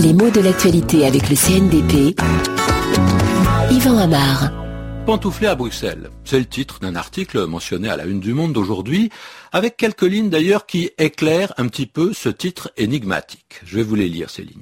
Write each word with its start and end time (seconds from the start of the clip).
Les 0.00 0.12
mots 0.12 0.30
de 0.30 0.40
l'actualité 0.40 1.06
avec 1.06 1.28
le 1.28 1.36
CNDP. 1.36 2.20
Yvan 3.70 3.98
Amar. 3.98 4.50
Pantoufler 5.06 5.48
à 5.48 5.54
Bruxelles. 5.54 6.10
C'est 6.24 6.38
le 6.38 6.44
titre 6.44 6.78
d'un 6.80 6.94
article 6.94 7.46
mentionné 7.46 7.88
à 7.88 7.96
la 7.96 8.04
une 8.04 8.20
du 8.20 8.34
Monde 8.34 8.52
d'aujourd'hui, 8.52 9.10
avec 9.50 9.76
quelques 9.76 10.02
lignes 10.02 10.30
d'ailleurs 10.30 10.66
qui 10.66 10.90
éclairent 10.98 11.54
un 11.56 11.66
petit 11.68 11.86
peu 11.86 12.12
ce 12.12 12.28
titre 12.28 12.70
énigmatique. 12.76 13.60
Je 13.64 13.76
vais 13.76 13.82
vous 13.82 13.94
les 13.96 14.08
lire 14.08 14.30
ces 14.30 14.42
lignes. 14.42 14.60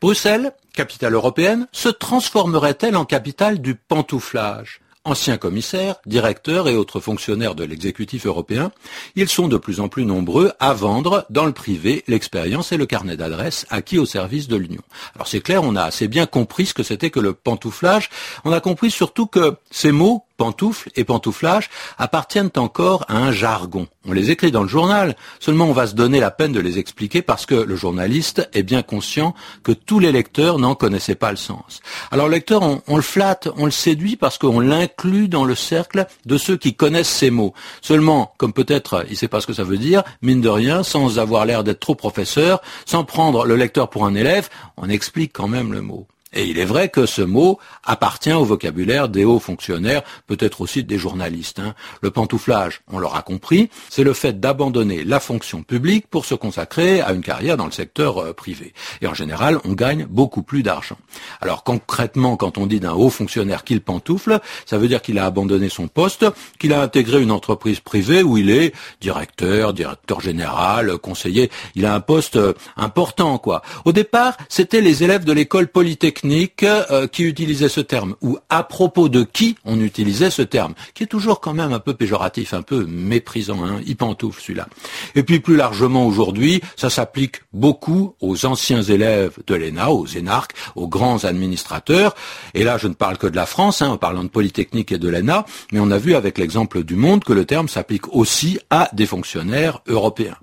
Bruxelles, 0.00 0.52
capitale 0.72 1.14
européenne, 1.14 1.66
se 1.72 1.88
transformerait-elle 1.88 2.96
en 2.96 3.04
capitale 3.04 3.60
du 3.60 3.74
pantouflage? 3.74 4.81
Anciens 5.04 5.36
commissaires, 5.36 5.96
directeurs 6.06 6.68
et 6.68 6.76
autres 6.76 7.00
fonctionnaires 7.00 7.56
de 7.56 7.64
l'exécutif 7.64 8.24
européen, 8.24 8.70
ils 9.16 9.28
sont 9.28 9.48
de 9.48 9.56
plus 9.56 9.80
en 9.80 9.88
plus 9.88 10.04
nombreux 10.04 10.52
à 10.60 10.74
vendre 10.74 11.26
dans 11.28 11.44
le 11.44 11.50
privé 11.50 12.04
l'expérience 12.06 12.70
et 12.70 12.76
le 12.76 12.86
carnet 12.86 13.16
d'adresses 13.16 13.66
acquis 13.68 13.98
au 13.98 14.06
service 14.06 14.46
de 14.46 14.54
l'Union. 14.54 14.82
Alors 15.16 15.26
c'est 15.26 15.40
clair, 15.40 15.64
on 15.64 15.74
a 15.74 15.82
assez 15.82 16.06
bien 16.06 16.26
compris 16.26 16.66
ce 16.66 16.74
que 16.74 16.84
c'était 16.84 17.10
que 17.10 17.18
le 17.18 17.32
pantouflage. 17.32 18.10
On 18.44 18.52
a 18.52 18.60
compris 18.60 18.92
surtout 18.92 19.26
que 19.26 19.56
ces 19.72 19.90
mots 19.90 20.24
pantoufles 20.36 20.90
et 20.96 21.04
pantouflage 21.04 21.70
appartiennent 21.98 22.50
encore 22.56 23.04
à 23.08 23.16
un 23.16 23.32
jargon. 23.32 23.86
On 24.06 24.12
les 24.12 24.30
écrit 24.30 24.50
dans 24.50 24.62
le 24.62 24.68
journal, 24.68 25.16
seulement 25.38 25.66
on 25.66 25.72
va 25.72 25.86
se 25.86 25.94
donner 25.94 26.18
la 26.18 26.30
peine 26.30 26.52
de 26.52 26.60
les 26.60 26.78
expliquer 26.78 27.22
parce 27.22 27.46
que 27.46 27.54
le 27.54 27.76
journaliste 27.76 28.48
est 28.52 28.62
bien 28.62 28.82
conscient 28.82 29.34
que 29.62 29.72
tous 29.72 30.00
les 30.00 30.10
lecteurs 30.10 30.58
n'en 30.58 30.74
connaissaient 30.74 31.14
pas 31.14 31.30
le 31.30 31.36
sens. 31.36 31.80
Alors 32.10 32.26
le 32.26 32.32
lecteur, 32.32 32.62
on, 32.86 32.96
le 32.96 33.02
flatte, 33.02 33.48
on 33.56 33.64
le 33.64 33.70
séduit 33.70 34.16
parce 34.16 34.38
qu'on 34.38 34.60
l'inclut 34.60 35.28
dans 35.28 35.44
le 35.44 35.54
cercle 35.54 36.06
de 36.26 36.36
ceux 36.36 36.56
qui 36.56 36.74
connaissent 36.74 37.08
ces 37.08 37.30
mots. 37.30 37.54
Seulement, 37.80 38.34
comme 38.38 38.52
peut-être 38.52 39.04
il 39.06 39.12
ne 39.12 39.16
sait 39.16 39.28
pas 39.28 39.40
ce 39.40 39.46
que 39.46 39.52
ça 39.52 39.64
veut 39.64 39.78
dire, 39.78 40.02
mine 40.20 40.40
de 40.40 40.48
rien, 40.48 40.82
sans 40.82 41.18
avoir 41.18 41.46
l'air 41.46 41.62
d'être 41.62 41.80
trop 41.80 41.94
professeur, 41.94 42.60
sans 42.86 43.04
prendre 43.04 43.46
le 43.46 43.56
lecteur 43.56 43.88
pour 43.88 44.04
un 44.04 44.14
élève, 44.14 44.48
on 44.76 44.88
explique 44.88 45.32
quand 45.32 45.48
même 45.48 45.72
le 45.72 45.80
mot. 45.80 46.06
Et 46.34 46.46
il 46.46 46.58
est 46.58 46.64
vrai 46.64 46.88
que 46.88 47.04
ce 47.04 47.20
mot 47.20 47.58
appartient 47.84 48.32
au 48.32 48.44
vocabulaire 48.44 49.08
des 49.08 49.24
hauts 49.24 49.38
fonctionnaires, 49.38 50.02
peut-être 50.26 50.62
aussi 50.62 50.82
des 50.82 50.96
journalistes. 50.96 51.58
Hein. 51.58 51.74
Le 52.00 52.10
pantouflage, 52.10 52.80
on 52.90 52.98
l'aura 52.98 53.22
compris, 53.22 53.68
c'est 53.90 54.04
le 54.04 54.14
fait 54.14 54.40
d'abandonner 54.40 55.04
la 55.04 55.20
fonction 55.20 55.62
publique 55.62 56.06
pour 56.08 56.24
se 56.24 56.34
consacrer 56.34 57.02
à 57.02 57.12
une 57.12 57.22
carrière 57.22 57.58
dans 57.58 57.66
le 57.66 57.72
secteur 57.72 58.18
euh, 58.18 58.32
privé. 58.32 58.72
Et 59.02 59.06
en 59.06 59.14
général, 59.14 59.60
on 59.64 59.72
gagne 59.72 60.06
beaucoup 60.08 60.42
plus 60.42 60.62
d'argent. 60.62 60.96
Alors 61.42 61.64
concrètement, 61.64 62.36
quand 62.36 62.56
on 62.56 62.66
dit 62.66 62.80
d'un 62.80 62.92
haut 62.92 63.10
fonctionnaire 63.10 63.62
qu'il 63.64 63.82
pantoufle, 63.82 64.40
ça 64.64 64.78
veut 64.78 64.88
dire 64.88 65.02
qu'il 65.02 65.18
a 65.18 65.26
abandonné 65.26 65.68
son 65.68 65.88
poste, 65.88 66.24
qu'il 66.58 66.72
a 66.72 66.80
intégré 66.80 67.22
une 67.22 67.30
entreprise 67.30 67.80
privée 67.80 68.22
où 68.22 68.38
il 68.38 68.48
est 68.48 68.74
directeur, 69.02 69.74
directeur 69.74 70.20
général, 70.20 70.96
conseiller. 70.96 71.50
Il 71.74 71.84
a 71.84 71.94
un 71.94 72.00
poste 72.00 72.36
euh, 72.36 72.54
important, 72.76 73.36
quoi. 73.36 73.60
Au 73.84 73.92
départ, 73.92 74.36
c'était 74.48 74.80
les 74.80 75.04
élèves 75.04 75.24
de 75.24 75.32
l'école 75.32 75.68
polytechnique 75.68 76.21
euh, 76.24 77.06
qui 77.06 77.24
utilisait 77.24 77.68
ce 77.68 77.80
terme, 77.80 78.14
ou 78.22 78.38
à 78.48 78.62
propos 78.62 79.08
de 79.08 79.24
qui 79.24 79.56
on 79.64 79.80
utilisait 79.80 80.30
ce 80.30 80.42
terme, 80.42 80.74
qui 80.94 81.02
est 81.02 81.06
toujours 81.06 81.40
quand 81.40 81.54
même 81.54 81.72
un 81.72 81.78
peu 81.78 81.94
péjoratif, 81.94 82.54
un 82.54 82.62
peu 82.62 82.84
méprisant, 82.84 83.64
hein, 83.64 83.80
pantoufle 83.98 84.40
celui-là. 84.40 84.68
Et 85.14 85.22
puis 85.22 85.40
plus 85.40 85.56
largement 85.56 86.06
aujourd'hui, 86.06 86.60
ça 86.76 86.90
s'applique 86.90 87.42
beaucoup 87.52 88.14
aux 88.20 88.46
anciens 88.46 88.82
élèves 88.82 89.38
de 89.46 89.54
l'ENA, 89.54 89.90
aux 89.90 90.06
énarques, 90.06 90.54
aux 90.76 90.88
grands 90.88 91.24
administrateurs. 91.24 92.14
Et 92.54 92.64
là, 92.64 92.78
je 92.78 92.88
ne 92.88 92.94
parle 92.94 93.18
que 93.18 93.26
de 93.26 93.36
la 93.36 93.46
France, 93.46 93.82
hein, 93.82 93.88
en 93.88 93.98
parlant 93.98 94.24
de 94.24 94.28
Polytechnique 94.28 94.92
et 94.92 94.98
de 94.98 95.08
l'ENA, 95.08 95.44
mais 95.72 95.80
on 95.80 95.90
a 95.90 95.98
vu 95.98 96.14
avec 96.14 96.38
l'exemple 96.38 96.84
du 96.84 96.96
monde 96.96 97.24
que 97.24 97.32
le 97.32 97.44
terme 97.44 97.68
s'applique 97.68 98.14
aussi 98.14 98.58
à 98.70 98.88
des 98.92 99.06
fonctionnaires 99.06 99.80
européens. 99.86 100.38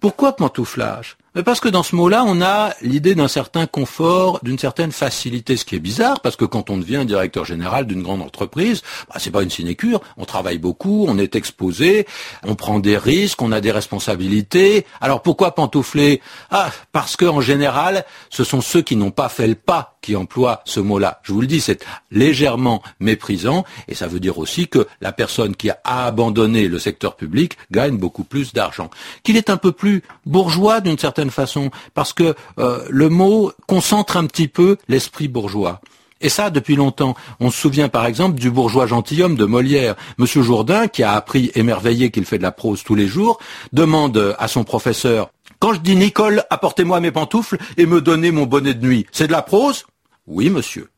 Pourquoi 0.00 0.34
pantouflage? 0.34 1.16
Parce 1.40 1.60
que 1.60 1.68
dans 1.68 1.82
ce 1.82 1.96
mot-là, 1.96 2.24
on 2.26 2.42
a 2.42 2.74
l'idée 2.82 3.14
d'un 3.14 3.28
certain 3.28 3.66
confort, 3.66 4.40
d'une 4.42 4.58
certaine 4.58 4.92
facilité, 4.92 5.56
ce 5.56 5.64
qui 5.64 5.76
est 5.76 5.80
bizarre, 5.80 6.20
parce 6.20 6.36
que 6.36 6.44
quand 6.44 6.68
on 6.68 6.76
devient 6.76 7.04
directeur 7.06 7.46
général 7.46 7.86
d'une 7.86 8.02
grande 8.02 8.20
entreprise, 8.20 8.82
bah, 9.08 9.14
c'est 9.18 9.30
pas 9.30 9.42
une 9.42 9.50
sinécure. 9.50 10.02
On 10.18 10.26
travaille 10.26 10.58
beaucoup, 10.58 11.06
on 11.08 11.16
est 11.16 11.34
exposé, 11.34 12.06
on 12.44 12.54
prend 12.54 12.80
des 12.80 12.98
risques, 12.98 13.40
on 13.40 13.50
a 13.50 13.62
des 13.62 13.72
responsabilités. 13.72 14.84
Alors 15.00 15.22
pourquoi 15.22 15.54
pantoufler? 15.54 16.20
Ah, 16.50 16.70
parce 16.92 17.16
que 17.16 17.24
en 17.24 17.40
général, 17.40 18.04
ce 18.28 18.44
sont 18.44 18.60
ceux 18.60 18.82
qui 18.82 18.96
n'ont 18.96 19.10
pas 19.10 19.30
fait 19.30 19.46
le 19.46 19.54
pas 19.54 19.91
qui 20.02 20.16
emploient 20.16 20.60
ce 20.66 20.80
mot-là. 20.80 21.20
Je 21.22 21.32
vous 21.32 21.40
le 21.40 21.46
dis, 21.46 21.60
c'est 21.60 21.84
légèrement 22.10 22.82
méprisant, 23.00 23.64
et 23.88 23.94
ça 23.94 24.06
veut 24.06 24.20
dire 24.20 24.38
aussi 24.38 24.68
que 24.68 24.86
la 25.00 25.12
personne 25.12 25.56
qui 25.56 25.70
a 25.70 25.78
abandonné 25.84 26.68
le 26.68 26.78
secteur 26.78 27.16
public 27.16 27.56
gagne 27.70 27.96
beaucoup 27.96 28.24
plus 28.24 28.52
d'argent. 28.52 28.90
Qu'il 29.22 29.36
est 29.38 29.48
un 29.48 29.56
peu 29.56 29.72
plus 29.72 30.02
bourgeois 30.26 30.80
d'une 30.80 30.98
certaine 30.98 31.30
façon, 31.30 31.70
parce 31.94 32.12
que 32.12 32.34
euh, 32.58 32.84
le 32.90 33.08
mot 33.08 33.52
concentre 33.66 34.16
un 34.16 34.26
petit 34.26 34.48
peu 34.48 34.76
l'esprit 34.88 35.28
bourgeois. 35.28 35.80
Et 36.22 36.28
ça, 36.28 36.50
depuis 36.50 36.76
longtemps. 36.76 37.14
On 37.40 37.50
se 37.50 37.58
souvient 37.58 37.88
par 37.88 38.06
exemple 38.06 38.38
du 38.38 38.50
bourgeois 38.50 38.86
gentilhomme 38.86 39.34
de 39.34 39.44
Molière. 39.44 39.96
Monsieur 40.18 40.42
Jourdain, 40.42 40.86
qui 40.86 41.02
a 41.02 41.12
appris 41.12 41.50
émerveillé 41.54 42.10
qu'il 42.10 42.24
fait 42.24 42.38
de 42.38 42.42
la 42.42 42.52
prose 42.52 42.84
tous 42.84 42.94
les 42.94 43.08
jours, 43.08 43.38
demande 43.72 44.36
à 44.38 44.48
son 44.48 44.62
professeur 44.64 45.30
Quand 45.58 45.74
je 45.74 45.80
dis 45.80 45.96
Nicole, 45.96 46.44
apportez-moi 46.48 47.00
mes 47.00 47.10
pantoufles 47.10 47.58
et 47.76 47.86
me 47.86 48.00
donnez 48.00 48.30
mon 48.30 48.46
bonnet 48.46 48.74
de 48.74 48.86
nuit, 48.86 49.06
c'est 49.10 49.26
de 49.26 49.32
la 49.32 49.42
prose? 49.42 49.84
Oui, 50.26 50.50
monsieur. 50.50 50.90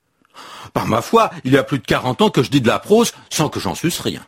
Par 0.72 0.86
ma 0.86 1.02
foi, 1.02 1.30
il 1.44 1.52
y 1.52 1.58
a 1.58 1.62
plus 1.62 1.78
de 1.78 1.84
40 1.84 2.22
ans 2.22 2.30
que 2.30 2.42
je 2.42 2.50
dis 2.50 2.60
de 2.60 2.68
la 2.68 2.78
prose 2.78 3.12
sans 3.30 3.48
que 3.48 3.60
j'en 3.60 3.74
suce 3.74 4.00
rien. 4.00 4.26